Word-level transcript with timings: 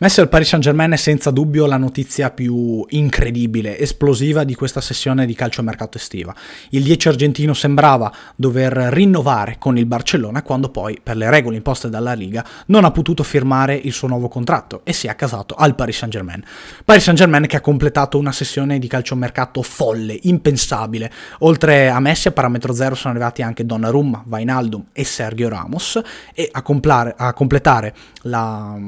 Messi 0.00 0.20
al 0.20 0.28
Paris 0.28 0.50
Saint-Germain 0.50 0.92
è 0.92 0.96
senza 0.96 1.32
dubbio 1.32 1.66
la 1.66 1.76
notizia 1.76 2.30
più 2.30 2.84
incredibile, 2.90 3.76
esplosiva 3.80 4.44
di 4.44 4.54
questa 4.54 4.80
sessione 4.80 5.26
di 5.26 5.34
calciomercato 5.34 5.98
estiva. 5.98 6.32
Il 6.70 6.84
10 6.84 7.08
argentino 7.08 7.52
sembrava 7.52 8.12
dover 8.36 8.74
rinnovare 8.74 9.56
con 9.58 9.76
il 9.76 9.86
Barcellona 9.86 10.42
quando 10.42 10.68
poi, 10.68 11.00
per 11.02 11.16
le 11.16 11.28
regole 11.28 11.56
imposte 11.56 11.90
dalla 11.90 12.12
Liga, 12.12 12.46
non 12.66 12.84
ha 12.84 12.92
potuto 12.92 13.24
firmare 13.24 13.74
il 13.74 13.90
suo 13.90 14.06
nuovo 14.06 14.28
contratto 14.28 14.82
e 14.84 14.92
si 14.92 15.08
è 15.08 15.10
accasato 15.10 15.56
al 15.58 15.74
Paris 15.74 15.96
Saint-Germain. 15.96 16.44
Paris 16.84 17.02
Saint-Germain 17.02 17.48
che 17.48 17.56
ha 17.56 17.60
completato 17.60 18.18
una 18.18 18.30
sessione 18.30 18.78
di 18.78 18.86
calciomercato 18.86 19.62
folle, 19.62 20.16
impensabile. 20.22 21.10
Oltre 21.40 21.88
a 21.88 21.98
Messi 21.98 22.28
a 22.28 22.30
parametro 22.30 22.72
zero 22.72 22.94
sono 22.94 23.14
arrivati 23.14 23.42
anche 23.42 23.66
Donnarumma, 23.66 24.22
Vainaldum 24.26 24.84
e 24.92 25.02
Sergio 25.02 25.48
Ramos 25.48 26.00
e 26.32 26.48
a, 26.52 26.62
complare, 26.62 27.16
a 27.18 27.32
completare 27.32 27.92
la, 28.22 28.78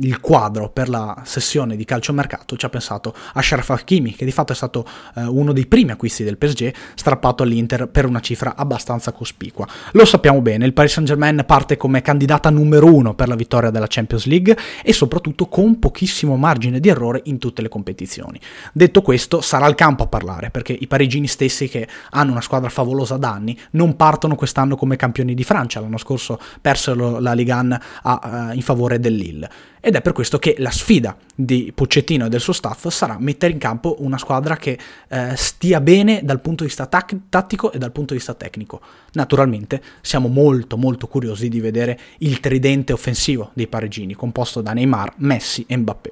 il 0.00 0.18
quadro 0.18 0.54
quadro 0.56 0.70
per 0.70 0.88
la 0.88 1.22
sessione 1.24 1.76
di 1.76 1.84
calciomercato 1.84 2.56
ci 2.56 2.64
ha 2.64 2.68
pensato 2.68 3.14
Ashraf 3.34 3.70
Hakimi, 3.70 4.14
che 4.14 4.24
di 4.24 4.32
fatto 4.32 4.52
è 4.52 4.54
stato 4.54 4.86
eh, 5.14 5.22
uno 5.22 5.52
dei 5.52 5.66
primi 5.66 5.90
acquisti 5.90 6.24
del 6.24 6.38
PSG, 6.38 6.72
strappato 6.94 7.42
all'Inter 7.42 7.88
per 7.88 8.06
una 8.06 8.20
cifra 8.20 8.56
abbastanza 8.56 9.12
cospicua. 9.12 9.66
Lo 9.92 10.04
sappiamo 10.04 10.40
bene, 10.40 10.64
il 10.64 10.72
Paris 10.72 10.92
Saint-Germain 10.92 11.44
parte 11.46 11.76
come 11.76 12.00
candidata 12.00 12.48
numero 12.50 12.92
uno 12.92 13.14
per 13.14 13.28
la 13.28 13.34
vittoria 13.34 13.70
della 13.70 13.86
Champions 13.88 14.26
League 14.26 14.56
e 14.82 14.92
soprattutto 14.92 15.46
con 15.46 15.78
pochissimo 15.78 16.36
margine 16.36 16.80
di 16.80 16.88
errore 16.88 17.20
in 17.24 17.38
tutte 17.38 17.62
le 17.62 17.68
competizioni. 17.68 18.40
Detto 18.72 19.02
questo, 19.02 19.40
sarà 19.40 19.66
il 19.66 19.74
campo 19.74 20.04
a 20.04 20.06
parlare, 20.06 20.50
perché 20.50 20.72
i 20.72 20.86
parigini 20.86 21.26
stessi 21.26 21.68
che 21.68 21.86
hanno 22.10 22.32
una 22.32 22.40
squadra 22.40 22.70
favolosa 22.70 23.16
da 23.16 23.30
anni 23.30 23.58
non 23.72 23.96
partono 23.96 24.34
quest'anno 24.34 24.76
come 24.76 24.96
campioni 24.96 25.34
di 25.34 25.44
Francia, 25.44 25.80
l'anno 25.80 25.98
scorso 25.98 26.38
persero 26.60 27.18
la 27.18 27.32
Ligue 27.32 27.52
1 27.52 27.78
a, 28.02 28.48
uh, 28.50 28.54
in 28.54 28.62
favore 28.62 28.98
del 28.98 29.14
Lille 29.14 29.74
ed 29.86 29.94
è 29.94 30.02
per 30.02 30.12
questo 30.12 30.40
che 30.40 30.45
la 30.58 30.70
sfida 30.70 31.16
di 31.34 31.72
Pocettino 31.74 32.26
e 32.26 32.28
del 32.28 32.40
suo 32.40 32.52
staff 32.52 32.88
sarà 32.88 33.16
mettere 33.18 33.52
in 33.52 33.58
campo 33.58 33.96
una 34.00 34.18
squadra 34.18 34.56
che 34.56 34.78
eh, 35.08 35.32
stia 35.36 35.80
bene 35.80 36.20
dal 36.22 36.40
punto 36.40 36.62
di 36.62 36.68
vista 36.68 36.86
tac- 36.86 37.28
tattico 37.28 37.72
e 37.72 37.78
dal 37.78 37.92
punto 37.92 38.12
di 38.12 38.18
vista 38.18 38.34
tecnico. 38.34 38.80
Naturalmente 39.12 39.82
siamo 40.00 40.28
molto 40.28 40.76
molto 40.76 41.06
curiosi 41.08 41.48
di 41.48 41.60
vedere 41.60 41.98
il 42.18 42.40
tridente 42.40 42.92
offensivo 42.92 43.50
dei 43.54 43.66
parigini 43.66 44.14
composto 44.14 44.60
da 44.60 44.72
Neymar, 44.72 45.14
Messi 45.16 45.64
e 45.66 45.76
Mbappé. 45.76 46.10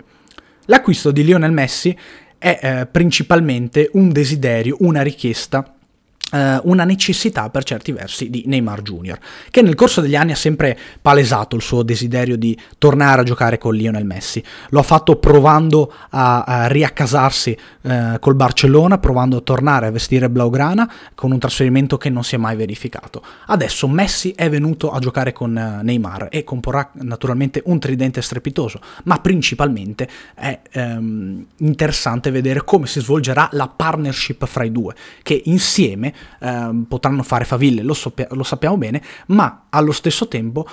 L'acquisto 0.67 1.11
di 1.11 1.25
Lionel 1.25 1.53
Messi 1.53 1.97
è 2.39 2.59
eh, 2.61 2.87
principalmente 2.87 3.89
un 3.95 4.13
desiderio, 4.13 4.77
una 4.81 5.03
richiesta 5.03 5.74
una 6.35 6.85
necessità 6.85 7.49
per 7.49 7.63
certi 7.63 7.93
versi 7.93 8.29
di 8.29 8.43
Neymar 8.47 8.83
Jr., 8.83 9.19
che 9.51 9.63
nel 9.63 9.77
corso 9.77 10.01
degli 10.01 10.17
anni 10.17 10.33
ha 10.33 10.37
sempre 10.37 10.77
palesato 11.01 11.55
il 11.55 11.63
suo 11.63 11.83
desiderio 11.85 12.37
di 12.37 12.59
tornare 12.77 13.21
a 13.21 13.25
giocare 13.25 13.57
con 13.57 13.75
Lionel 13.75 14.05
Messi. 14.05 14.43
Lo 14.71 14.81
ha 14.81 14.83
fatto 14.83 15.17
provando 15.17 15.93
a, 16.11 16.43
a 16.43 16.67
riaccasarsi 16.67 17.57
uh, 17.83 18.19
col 18.19 18.35
Barcellona, 18.35 18.99
provando 18.99 19.37
a 19.37 19.41
tornare 19.43 19.87
a 19.87 19.91
vestire 19.91 20.29
Blaugrana 20.29 20.93
con 21.15 21.31
un 21.31 21.39
trasferimento 21.39 21.99
che 21.99 22.11
non 22.11 22.25
si 22.25 22.35
è 22.35 22.39
mai 22.39 22.57
verificato. 22.57 23.23
Adesso 23.47 23.87
Messi 23.87 24.33
è 24.33 24.51
venuto 24.51 24.91
a 24.91 24.99
giocare 24.99 25.33
con 25.33 25.51
uh, 25.51 25.85
Neymar 25.85 26.29
e 26.31 26.43
comporrà 26.43 26.91
naturalmente 26.95 27.63
un 27.67 27.79
tridente 27.79 28.21
strepitoso, 28.23 28.81
ma 29.05 29.21
principalmente 29.21 30.09
è 30.35 30.61
um, 30.75 31.47
interessante 31.59 32.31
vedere 32.33 32.65
come 32.65 32.87
si 32.87 33.01
svolgerà 33.01 33.49
la 33.53 33.69
partnership 33.69 34.47
fra 34.47 34.65
i 34.65 34.73
due, 34.73 34.95
che 35.23 35.41
insieme 35.45 36.13
eh, 36.41 36.85
potranno 36.89 37.23
fare 37.23 37.45
faville, 37.45 37.83
lo, 37.83 37.95
soppia- 37.95 38.29
lo 38.31 38.43
sappiamo 38.43 38.77
bene, 38.77 39.03
ma 39.29 39.67
allo 39.71 39.93
stesso 39.93 40.29
tempo 40.29 40.67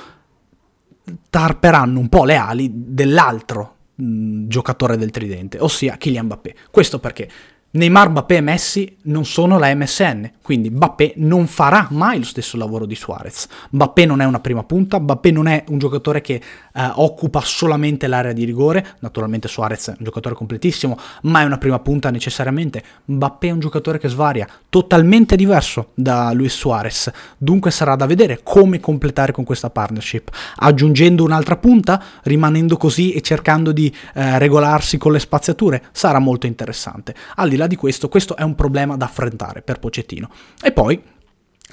tarperanno 1.29 1.99
un 1.99 2.09
po' 2.09 2.25
le 2.25 2.35
ali 2.35 2.69
dell'altro 2.73 3.75
giocatore 3.95 4.97
del 4.97 5.11
tridente, 5.11 5.59
ossia 5.59 5.97
Kylian 5.97 6.25
Mbappé. 6.25 6.55
Questo 6.71 6.99
perché 6.99 7.29
Neymar, 7.73 8.09
Mbappé 8.09 8.35
e 8.35 8.41
Messi 8.41 8.97
non 9.03 9.23
sono 9.23 9.57
la 9.57 9.73
MSN, 9.73 10.29
quindi 10.41 10.69
Mbappé 10.69 11.13
non 11.17 11.47
farà 11.47 11.87
mai 11.91 12.17
lo 12.17 12.25
stesso 12.25 12.57
lavoro 12.57 12.85
di 12.85 12.95
Suarez. 12.95 13.47
Mbappé 13.69 14.05
non 14.05 14.19
è 14.19 14.25
una 14.25 14.41
prima 14.41 14.65
punta, 14.65 14.99
Mbappé 14.99 15.31
non 15.31 15.47
è 15.47 15.63
un 15.69 15.77
giocatore 15.77 16.19
che 16.19 16.33
eh, 16.33 16.91
occupa 16.95 17.39
solamente 17.39 18.07
l'area 18.07 18.33
di 18.33 18.43
rigore, 18.43 18.85
naturalmente 18.99 19.47
Suarez 19.47 19.87
è 19.87 19.95
un 19.97 20.03
giocatore 20.03 20.35
completissimo, 20.35 20.97
ma 21.21 21.39
è 21.39 21.45
una 21.45 21.57
prima 21.57 21.79
punta 21.79 22.09
necessariamente. 22.09 22.83
Mbappé 23.05 23.47
è 23.47 23.51
un 23.51 23.59
giocatore 23.61 23.99
che 23.99 24.09
svaria, 24.09 24.45
totalmente 24.67 25.37
diverso 25.37 25.91
da 25.93 26.33
Luis 26.33 26.53
Suarez, 26.53 27.09
dunque 27.37 27.71
sarà 27.71 27.95
da 27.95 28.05
vedere 28.05 28.41
come 28.43 28.81
completare 28.81 29.31
con 29.31 29.45
questa 29.45 29.69
partnership, 29.69 30.29
aggiungendo 30.57 31.23
un'altra 31.23 31.55
punta, 31.55 32.03
rimanendo 32.23 32.75
così 32.75 33.13
e 33.13 33.21
cercando 33.21 33.71
di 33.71 33.89
eh, 34.13 34.37
regolarsi 34.39 34.97
con 34.97 35.13
le 35.13 35.19
spaziature, 35.19 35.83
sarà 35.93 36.19
molto 36.19 36.47
interessante. 36.47 37.15
Al 37.35 37.47
di 37.47 37.59
là 37.61 37.67
di 37.67 37.75
questo, 37.75 38.09
questo 38.09 38.35
è 38.35 38.43
un 38.43 38.55
problema 38.55 38.97
da 38.97 39.05
affrontare 39.05 39.61
per 39.61 39.79
Pocettino. 39.79 40.29
E 40.61 40.71
poi 40.71 41.01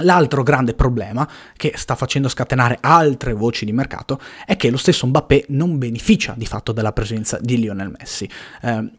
L'altro 0.02 0.42
grande 0.44 0.74
problema 0.74 1.28
che 1.56 1.72
sta 1.74 1.96
facendo 1.96 2.28
scatenare 2.28 2.78
altre 2.80 3.32
voci 3.32 3.64
di 3.64 3.72
mercato 3.72 4.20
è 4.46 4.56
che 4.56 4.70
lo 4.70 4.76
stesso 4.76 5.06
Mbappé 5.06 5.46
non 5.48 5.78
beneficia 5.78 6.34
di 6.36 6.46
fatto 6.46 6.70
della 6.70 6.92
presenza 6.92 7.38
di 7.40 7.58
Lionel 7.58 7.92
Messi. 7.98 8.28
Eh, 8.62 8.90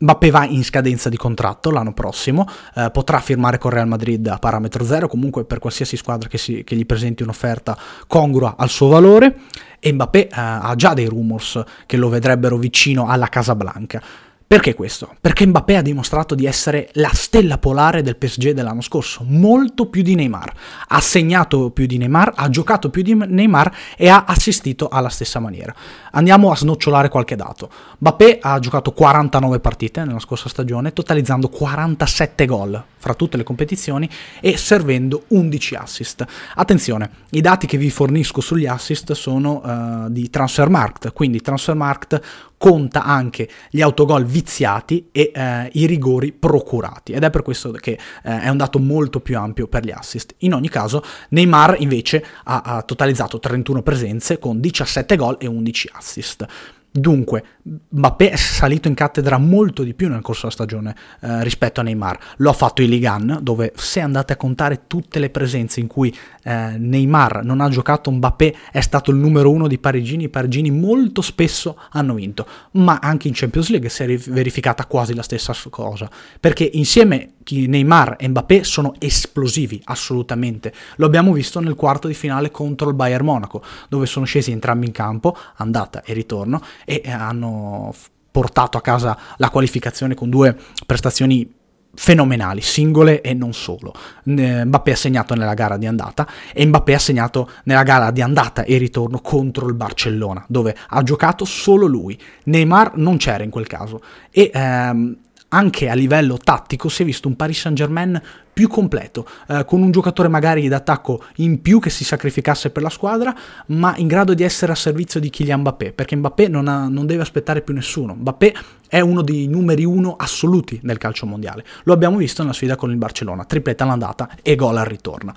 Mbappé 0.00 0.30
va 0.30 0.44
in 0.44 0.64
scadenza 0.64 1.08
di 1.08 1.16
contratto 1.16 1.70
l'anno 1.70 1.92
prossimo, 1.92 2.46
eh, 2.74 2.88
potrà 2.92 3.18
firmare 3.18 3.58
con 3.58 3.70
Real 3.72 3.88
Madrid 3.88 4.24
a 4.28 4.38
parametro 4.38 4.84
zero, 4.84 5.08
comunque 5.08 5.44
per 5.44 5.58
qualsiasi 5.58 5.96
squadra 5.96 6.28
che, 6.28 6.38
si, 6.38 6.62
che 6.62 6.76
gli 6.76 6.86
presenti 6.86 7.24
un'offerta 7.24 7.76
congrua 8.06 8.54
al 8.56 8.68
suo 8.68 8.88
valore, 8.88 9.40
e 9.80 9.92
Mbappé 9.92 10.26
eh, 10.26 10.28
ha 10.30 10.72
già 10.76 10.94
dei 10.94 11.06
rumors 11.06 11.62
che 11.86 11.96
lo 11.96 12.08
vedrebbero 12.08 12.56
vicino 12.56 13.08
alla 13.08 13.28
Casa 13.28 13.56
Blanca. 13.56 14.00
Perché 14.48 14.74
questo? 14.74 15.14
Perché 15.20 15.46
Mbappé 15.46 15.76
ha 15.76 15.82
dimostrato 15.82 16.34
di 16.34 16.46
essere 16.46 16.88
la 16.94 17.10
stella 17.12 17.58
polare 17.58 18.00
del 18.00 18.16
PSG 18.16 18.52
dell'anno 18.52 18.80
scorso, 18.80 19.22
molto 19.28 19.90
più 19.90 20.00
di 20.00 20.14
Neymar. 20.14 20.50
Ha 20.88 21.00
segnato 21.02 21.68
più 21.68 21.84
di 21.84 21.98
Neymar, 21.98 22.32
ha 22.34 22.48
giocato 22.48 22.88
più 22.88 23.02
di 23.02 23.12
Neymar 23.12 23.70
e 23.94 24.08
ha 24.08 24.24
assistito 24.26 24.88
alla 24.88 25.10
stessa 25.10 25.38
maniera. 25.38 25.74
Andiamo 26.12 26.50
a 26.50 26.56
snocciolare 26.56 27.10
qualche 27.10 27.36
dato. 27.36 27.68
Mbappé 27.98 28.38
ha 28.40 28.58
giocato 28.58 28.92
49 28.92 29.60
partite 29.60 30.02
nella 30.06 30.18
scorsa 30.18 30.48
stagione, 30.48 30.94
totalizzando 30.94 31.50
47 31.50 32.46
gol 32.46 32.82
fra 32.96 33.14
tutte 33.14 33.36
le 33.36 33.42
competizioni 33.42 34.08
e 34.40 34.56
servendo 34.56 35.24
11 35.28 35.74
assist. 35.74 36.24
Attenzione, 36.54 37.10
i 37.30 37.40
dati 37.40 37.66
che 37.66 37.76
vi 37.76 37.90
fornisco 37.90 38.40
sugli 38.40 38.66
assist 38.66 39.12
sono 39.12 39.60
uh, 39.62 40.10
di 40.10 40.28
Transfermarkt, 40.30 41.12
quindi 41.12 41.40
Transfermarkt 41.40 42.20
conta 42.58 43.04
anche 43.04 43.48
gli 43.70 43.80
autogol 43.80 44.26
viziati 44.38 45.08
e 45.10 45.32
uh, 45.34 45.68
i 45.72 45.86
rigori 45.86 46.32
procurati 46.32 47.12
ed 47.12 47.24
è 47.24 47.30
per 47.30 47.42
questo 47.42 47.72
che 47.72 47.98
uh, 47.98 48.28
è 48.28 48.48
un 48.48 48.56
dato 48.56 48.78
molto 48.78 49.18
più 49.20 49.36
ampio 49.36 49.66
per 49.66 49.84
gli 49.84 49.90
assist. 49.90 50.34
In 50.38 50.54
ogni 50.54 50.68
caso, 50.68 51.02
Neymar 51.30 51.76
invece 51.80 52.24
ha, 52.44 52.60
ha 52.60 52.82
totalizzato 52.82 53.40
31 53.40 53.82
presenze 53.82 54.38
con 54.38 54.60
17 54.60 55.16
gol 55.16 55.36
e 55.40 55.48
11 55.48 55.90
assist. 55.94 56.46
Dunque, 56.90 57.44
Mbappé 57.90 58.30
è 58.30 58.36
salito 58.36 58.88
in 58.88 58.94
cattedra 58.94 59.38
molto 59.38 59.82
di 59.82 59.94
più 59.94 60.08
nel 60.08 60.22
corso 60.22 60.42
della 60.42 60.52
stagione 60.52 60.96
eh, 61.20 61.44
rispetto 61.44 61.80
a 61.80 61.82
Neymar. 61.82 62.18
Lo 62.38 62.50
ha 62.50 62.54
fatto 62.54 62.82
in 62.82 62.88
Ligan, 62.88 63.38
dove 63.42 63.72
se 63.76 64.00
andate 64.00 64.32
a 64.32 64.36
contare 64.36 64.86
tutte 64.86 65.18
le 65.18 65.30
presenze 65.30 65.80
in 65.80 65.86
cui 65.86 66.14
eh, 66.42 66.76
Neymar 66.78 67.44
non 67.44 67.60
ha 67.60 67.68
giocato, 67.68 68.10
Mbappé 68.10 68.54
è 68.72 68.80
stato 68.80 69.10
il 69.10 69.18
numero 69.18 69.50
uno 69.50 69.68
di 69.68 69.78
parigini. 69.78 70.24
I 70.24 70.28
parigini 70.28 70.70
molto 70.70 71.20
spesso 71.20 71.78
hanno 71.90 72.14
vinto, 72.14 72.46
ma 72.72 72.98
anche 73.00 73.28
in 73.28 73.34
Champions 73.34 73.68
League 73.68 73.88
si 73.90 74.02
è 74.02 74.16
verificata 74.16 74.86
quasi 74.86 75.14
la 75.14 75.22
stessa 75.22 75.54
cosa, 75.70 76.10
perché 76.40 76.68
insieme 76.72 77.34
Neymar 77.50 78.16
e 78.18 78.28
Mbappé 78.28 78.64
sono 78.64 78.94
esplosivi, 78.98 79.80
assolutamente. 79.84 80.72
Lo 80.96 81.06
abbiamo 81.06 81.32
visto 81.32 81.60
nel 81.60 81.74
quarto 81.74 82.06
di 82.06 82.14
finale 82.14 82.50
contro 82.50 82.88
il 82.88 82.94
Bayern 82.94 83.24
Monaco, 83.24 83.62
dove 83.88 84.06
sono 84.06 84.26
scesi 84.26 84.50
entrambi 84.50 84.86
in 84.86 84.92
campo, 84.92 85.36
andata 85.56 86.02
e 86.02 86.12
ritorno, 86.12 86.60
e 86.84 87.02
hanno 87.06 87.94
portato 88.30 88.76
a 88.78 88.80
casa 88.80 89.18
la 89.36 89.50
qualificazione 89.50 90.14
con 90.14 90.30
due 90.30 90.56
prestazioni 90.86 91.56
fenomenali, 91.94 92.60
singole 92.60 93.20
e 93.20 93.34
non 93.34 93.52
solo. 93.52 93.92
Mbappé 94.24 94.92
ha 94.92 94.96
segnato 94.96 95.34
nella 95.34 95.54
gara 95.54 95.76
di 95.76 95.86
andata 95.86 96.26
e 96.52 96.64
Mbappé 96.64 96.94
ha 96.94 96.98
segnato 96.98 97.50
nella 97.64 97.82
gara 97.82 98.10
di 98.10 98.22
andata 98.22 98.62
e 98.62 98.76
ritorno 98.78 99.20
contro 99.20 99.66
il 99.66 99.74
Barcellona, 99.74 100.44
dove 100.48 100.76
ha 100.86 101.02
giocato 101.02 101.44
solo 101.44 101.86
lui. 101.86 102.18
Neymar 102.44 102.96
non 102.96 103.16
c'era 103.16 103.42
in 103.42 103.50
quel 103.50 103.66
caso 103.66 104.00
e 104.30 104.50
ehm, 104.52 105.16
anche 105.48 105.88
a 105.88 105.94
livello 105.94 106.36
tattico 106.36 106.88
si 106.88 107.02
è 107.02 107.04
visto 107.04 107.28
un 107.28 107.36
Paris 107.36 107.60
Saint-Germain 107.60 108.20
più 108.52 108.68
completo, 108.68 109.26
eh, 109.46 109.64
con 109.64 109.82
un 109.82 109.90
giocatore 109.90 110.28
magari 110.28 110.66
d'attacco 110.68 111.22
in 111.36 111.62
più 111.62 111.78
che 111.78 111.90
si 111.90 112.04
sacrificasse 112.04 112.70
per 112.70 112.82
la 112.82 112.90
squadra, 112.90 113.34
ma 113.66 113.94
in 113.96 114.08
grado 114.08 114.34
di 114.34 114.42
essere 114.42 114.72
a 114.72 114.74
servizio 114.74 115.20
di 115.20 115.30
Kylian 115.30 115.60
Mbappé, 115.60 115.92
perché 115.92 116.16
Mbappé 116.16 116.48
non, 116.48 116.66
ha, 116.66 116.88
non 116.88 117.06
deve 117.06 117.22
aspettare 117.22 117.62
più 117.62 117.72
nessuno. 117.72 118.14
Mbappé 118.14 118.54
è 118.88 119.00
uno 119.00 119.22
dei 119.22 119.46
numeri 119.46 119.84
uno 119.84 120.16
assoluti 120.16 120.80
nel 120.82 120.98
calcio 120.98 121.24
mondiale. 121.24 121.64
Lo 121.84 121.92
abbiamo 121.92 122.16
visto 122.16 122.42
nella 122.42 122.54
sfida 122.54 122.74
con 122.74 122.90
il 122.90 122.96
Barcellona, 122.96 123.44
tripletta 123.44 123.84
all'andata 123.84 124.28
e 124.42 124.56
gol 124.56 124.76
al 124.76 124.86
ritorno. 124.86 125.32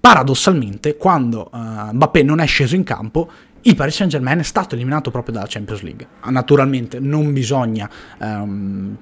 Paradossalmente, 0.00 0.96
quando 0.96 1.50
uh, 1.52 1.92
Mbappé 1.92 2.22
non 2.22 2.40
è 2.40 2.46
sceso 2.46 2.74
in 2.74 2.84
campo, 2.84 3.30
il 3.62 3.74
Paris 3.74 3.96
Saint 3.96 4.10
Germain 4.10 4.38
è 4.38 4.44
stato 4.44 4.76
eliminato 4.76 5.10
proprio 5.10 5.34
dalla 5.34 5.46
Champions 5.48 5.82
League. 5.82 6.06
Naturalmente 6.24 7.00
non 7.00 7.32
bisogna... 7.32 7.90
Um, 8.18 8.96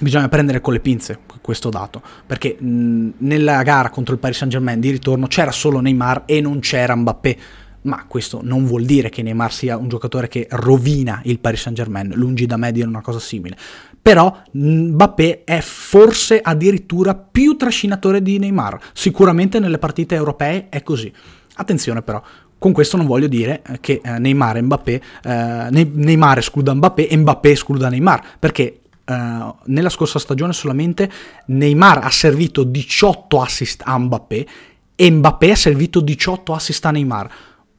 bisogna 0.00 0.28
prendere 0.28 0.60
con 0.60 0.72
le 0.72 0.80
pinze 0.80 1.18
questo 1.40 1.70
dato, 1.70 2.02
perché 2.26 2.56
nella 2.60 3.62
gara 3.62 3.90
contro 3.90 4.14
il 4.14 4.20
Paris 4.20 4.36
Saint 4.36 4.52
Germain 4.52 4.80
di 4.80 4.90
ritorno 4.90 5.26
c'era 5.26 5.50
solo 5.50 5.80
Neymar 5.80 6.24
e 6.26 6.40
non 6.40 6.60
c'era 6.60 6.94
Mbappé, 6.94 7.38
ma 7.82 8.04
questo 8.06 8.40
non 8.42 8.66
vuol 8.66 8.84
dire 8.84 9.08
che 9.08 9.22
Neymar 9.22 9.52
sia 9.52 9.76
un 9.76 9.88
giocatore 9.88 10.28
che 10.28 10.46
rovina 10.50 11.20
il 11.24 11.38
Paris 11.38 11.62
Saint 11.62 11.76
Germain, 11.76 12.12
lungi 12.14 12.44
da 12.46 12.56
me 12.56 12.70
dire 12.72 12.86
una 12.86 13.00
cosa 13.00 13.18
simile. 13.18 13.56
Però 14.00 14.42
Mbappé 14.52 15.44
è 15.44 15.60
forse 15.60 16.40
addirittura 16.40 17.14
più 17.14 17.56
trascinatore 17.56 18.22
di 18.22 18.38
Neymar, 18.38 18.78
sicuramente 18.92 19.58
nelle 19.58 19.78
partite 19.78 20.14
europee 20.14 20.68
è 20.68 20.82
così. 20.82 21.12
Attenzione 21.54 22.02
però, 22.02 22.22
con 22.58 22.72
questo 22.72 22.96
non 22.96 23.06
voglio 23.06 23.26
dire 23.26 23.62
che 23.80 24.00
eh, 24.02 24.18
Neymar, 24.18 24.62
Mbappé, 24.62 25.02
eh, 25.24 25.88
Neymar 25.92 26.38
escluda 26.38 26.74
Mbappé 26.74 27.08
e 27.08 27.16
Mbappé 27.16 27.50
escluda 27.50 27.88
Neymar, 27.88 28.36
perché 28.38 28.80
Uh, 29.08 29.54
nella 29.64 29.88
scorsa 29.88 30.18
stagione 30.18 30.52
solamente 30.52 31.10
Neymar 31.46 32.04
ha 32.04 32.10
servito 32.10 32.62
18 32.62 33.40
assist 33.40 33.80
a 33.82 33.98
Mbappé 33.98 34.46
e 34.94 35.10
Mbappé 35.10 35.50
ha 35.50 35.56
servito 35.56 36.00
18 36.00 36.52
assist 36.52 36.84
a 36.84 36.90
Neymar, 36.90 37.30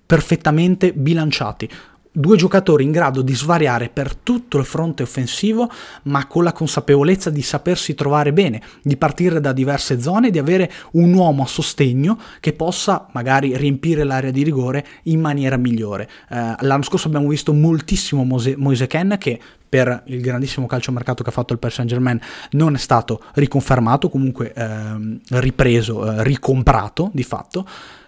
perfettamente 0.07 0.91
bilanciati 0.91 1.69
due 2.11 2.35
giocatori 2.37 2.83
in 2.83 2.91
grado 2.91 3.21
di 3.21 3.33
svariare 3.33 3.89
per 3.89 4.15
tutto 4.15 4.57
il 4.57 4.65
fronte 4.65 5.03
offensivo, 5.03 5.69
ma 6.03 6.25
con 6.27 6.43
la 6.43 6.51
consapevolezza 6.51 7.29
di 7.29 7.41
sapersi 7.41 7.93
trovare 7.93 8.33
bene, 8.33 8.61
di 8.81 8.97
partire 8.97 9.39
da 9.39 9.53
diverse 9.53 10.01
zone, 10.01 10.29
di 10.29 10.39
avere 10.39 10.71
un 10.93 11.13
uomo 11.13 11.43
a 11.43 11.47
sostegno 11.47 12.19
che 12.39 12.53
possa 12.53 13.07
magari 13.13 13.55
riempire 13.55 14.03
l'area 14.03 14.31
di 14.31 14.43
rigore 14.43 14.85
in 15.03 15.19
maniera 15.19 15.57
migliore. 15.57 16.09
Eh, 16.29 16.55
l'anno 16.59 16.83
scorso 16.83 17.07
abbiamo 17.07 17.29
visto 17.29 17.53
moltissimo 17.53 18.23
Mose, 18.23 18.55
Moise 18.57 18.87
Ken 18.87 19.15
che 19.19 19.39
per 19.69 20.03
il 20.07 20.19
grandissimo 20.19 20.65
calciomercato 20.65 21.21
che 21.21 21.29
ha 21.29 21.33
fatto 21.33 21.53
il 21.53 21.59
Paris 21.59 21.75
Saint 21.75 21.91
Germain 21.91 22.19
non 22.51 22.73
è 22.73 22.77
stato 22.79 23.21
riconfermato, 23.35 24.09
comunque 24.09 24.51
eh, 24.51 25.19
ripreso, 25.39 26.11
eh, 26.11 26.23
ricomprato 26.23 27.11
di 27.13 27.23
fatto. 27.23 27.65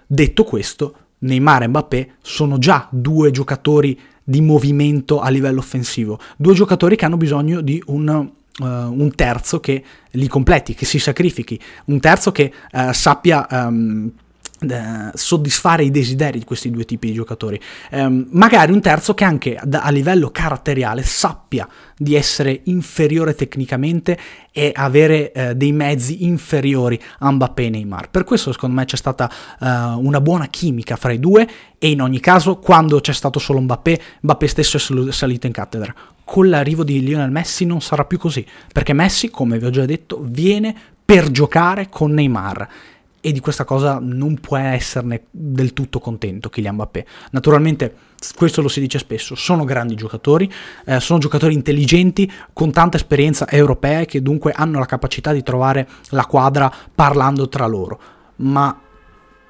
Detto 0.08 0.44
questo, 0.44 0.96
Neymar 1.20 1.64
e 1.64 1.68
Mbappé 1.68 2.12
sono 2.22 2.58
già 2.58 2.88
due 2.90 3.32
giocatori 3.32 3.98
di 4.24 4.42
movimento 4.42 5.20
a 5.20 5.30
livello 5.30 5.60
offensivo, 5.60 6.20
due 6.38 6.54
giocatori 6.54 6.96
che 6.96 7.06
hanno 7.06 7.18
bisogno 7.18 7.62
di 7.62 7.82
un, 7.88 8.08
uh, 8.08 8.64
un 8.64 9.12
terzo 9.16 9.60
che 9.60 9.84
li 10.12 10.28
completi, 10.28 10.74
che 10.74 10.86
si 10.86 11.00
sacrifichi, 11.00 11.60
un 11.86 12.00
terzo 12.00 12.32
che 12.32 12.52
uh, 12.72 12.92
sappia... 12.92 13.48
Um, 13.50 14.12
soddisfare 15.14 15.84
i 15.84 15.90
desideri 15.90 16.38
di 16.38 16.46
questi 16.46 16.70
due 16.70 16.86
tipi 16.86 17.08
di 17.08 17.14
giocatori. 17.14 17.60
Um, 17.92 18.28
magari 18.32 18.72
un 18.72 18.80
terzo 18.80 19.16
che 19.16 19.24
anche 19.24 19.56
a 19.56 19.90
livello 19.90 20.30
caratteriale 20.30 21.02
sappia 21.02 21.68
di 21.98 22.16
essere 22.16 22.62
inferiore 22.66 23.34
tecnicamente 23.34 24.18
e 24.52 24.72
avere 24.76 25.32
uh, 25.34 25.54
dei 25.54 25.72
mezzi 25.72 26.26
inferiori 26.26 27.02
a 27.20 27.32
Mbappé 27.32 27.66
e 27.66 27.70
Neymar. 27.72 28.10
Per 28.12 28.24
questo 28.24 28.52
secondo 28.52 28.76
me 28.76 28.86
c'è 28.86 28.98
stata 28.98 29.32
uh, 29.60 29.66
una 30.00 30.22
buona 30.22 30.48
chimica 30.48 30.96
fra 30.96 31.12
i 31.12 31.20
due 31.20 31.48
e 31.80 31.90
in 31.90 32.02
ogni 32.02 32.20
caso 32.20 32.58
quando 32.58 33.02
c'è 33.02 33.14
stato 33.14 33.40
solo 33.40 33.60
Mbappé, 33.62 34.00
Mbappé 34.22 34.48
stesso 34.48 34.78
è 34.78 35.12
salito 35.12 35.48
in 35.48 35.54
cattedra. 35.54 35.94
Con 36.24 36.50
l'arrivo 36.50 36.84
di 36.84 37.02
Lionel 37.02 37.32
Messi 37.32 37.66
non 37.66 37.82
sarà 37.82 38.06
più 38.06 38.20
così, 38.20 38.46
perché 38.72 38.94
Messi, 38.94 39.32
come 39.32 39.58
vi 39.58 39.66
ho 39.66 39.72
già 39.72 39.86
detto, 39.86 40.22
viene 40.24 40.74
per 41.04 41.32
giocare 41.32 41.90
con 41.90 42.14
Neymar 42.14 42.70
e 43.22 43.32
di 43.32 43.40
questa 43.40 43.64
cosa 43.64 44.00
non 44.02 44.40
può 44.40 44.58
esserne 44.58 45.24
del 45.32 45.74
tutto 45.74 46.00
contento 46.00 46.50
Kylian 46.50 46.74
Mbappé. 46.74 47.06
Naturalmente 47.32 47.96
questo 48.36 48.62
lo 48.62 48.68
si 48.68 48.80
dice 48.80 49.00
spesso, 49.00 49.36
sono 49.36 49.64
grandi 49.64 49.96
giocatori, 49.96 50.52
eh, 50.86 51.00
sono 51.00 51.20
giocatori 51.20 51.54
intelligenti 51.54 52.32
con 52.54 52.72
tanta 52.72 52.98
esperienza 52.98 53.48
europea 53.48 54.06
che 54.06 54.22
dunque 54.22 54.52
hanno 54.52 54.80
la 54.80 54.86
capacità 54.86 55.32
di 55.32 55.44
trovare 55.44 55.88
la 56.10 56.26
quadra 56.26 56.72
parlando 56.94 57.48
tra 57.48 57.66
loro, 57.66 58.00
ma 58.38 58.80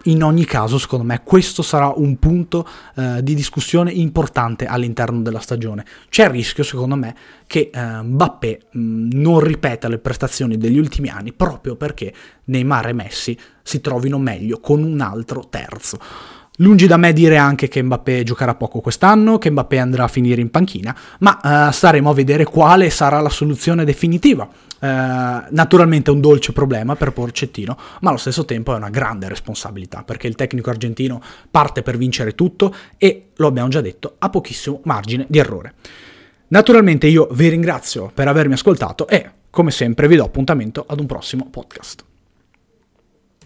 in 0.03 0.23
ogni 0.23 0.45
caso, 0.45 0.77
secondo 0.77 1.05
me, 1.05 1.21
questo 1.23 1.61
sarà 1.61 1.91
un 1.95 2.17
punto 2.17 2.67
eh, 2.95 3.21
di 3.21 3.35
discussione 3.35 3.91
importante 3.91 4.65
all'interno 4.65 5.21
della 5.21 5.39
stagione. 5.39 5.85
C'è 6.09 6.23
il 6.23 6.29
rischio, 6.31 6.63
secondo 6.63 6.95
me, 6.95 7.15
che 7.45 7.69
eh, 7.71 7.81
Mbappé 8.01 8.59
mh, 8.71 8.79
mm, 8.79 9.09
non 9.13 9.39
ripeta 9.39 9.87
le 9.87 9.99
prestazioni 9.99 10.57
degli 10.57 10.77
ultimi 10.77 11.09
anni 11.09 11.33
proprio 11.33 11.75
perché 11.75 12.13
Neymar 12.45 12.89
e 12.89 12.93
Messi 12.93 13.37
si 13.61 13.81
trovino 13.81 14.17
meglio 14.17 14.59
con 14.59 14.83
un 14.83 15.01
altro 15.01 15.47
terzo. 15.49 15.99
Lungi 16.61 16.85
da 16.85 16.97
me 16.97 17.11
dire 17.11 17.37
anche 17.37 17.67
che 17.67 17.81
Mbappé 17.81 18.21
giocherà 18.21 18.53
poco 18.53 18.81
quest'anno, 18.81 19.39
che 19.39 19.49
Mbappé 19.49 19.79
andrà 19.79 20.03
a 20.03 20.07
finire 20.07 20.41
in 20.41 20.51
panchina, 20.51 20.95
ma 21.19 21.39
uh, 21.41 21.71
staremo 21.71 22.11
a 22.11 22.13
vedere 22.13 22.43
quale 22.43 22.91
sarà 22.91 23.19
la 23.19 23.29
soluzione 23.29 23.83
definitiva. 23.83 24.47
Uh, 24.47 24.87
naturalmente 25.49 26.11
è 26.11 26.13
un 26.13 26.21
dolce 26.21 26.53
problema 26.53 26.95
per 26.95 27.13
Porcettino, 27.13 27.75
ma 28.01 28.09
allo 28.09 28.19
stesso 28.19 28.45
tempo 28.45 28.73
è 28.73 28.77
una 28.77 28.91
grande 28.91 29.27
responsabilità, 29.27 30.03
perché 30.03 30.27
il 30.27 30.35
tecnico 30.35 30.69
argentino 30.69 31.19
parte 31.49 31.81
per 31.81 31.97
vincere 31.97 32.35
tutto 32.35 32.75
e, 32.95 33.29
lo 33.37 33.47
abbiamo 33.47 33.69
già 33.69 33.81
detto, 33.81 34.17
ha 34.19 34.29
pochissimo 34.29 34.81
margine 34.83 35.25
di 35.27 35.39
errore. 35.39 35.73
Naturalmente 36.49 37.07
io 37.07 37.27
vi 37.31 37.47
ringrazio 37.47 38.11
per 38.13 38.27
avermi 38.27 38.53
ascoltato 38.53 39.07
e, 39.07 39.27
come 39.49 39.71
sempre, 39.71 40.07
vi 40.07 40.15
do 40.15 40.25
appuntamento 40.25 40.85
ad 40.87 40.99
un 40.99 41.07
prossimo 41.07 41.47
podcast. 41.49 42.09